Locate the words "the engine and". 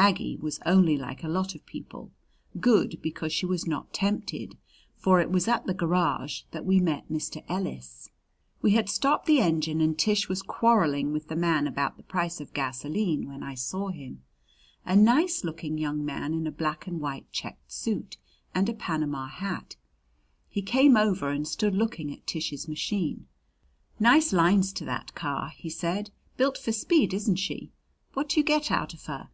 9.26-9.98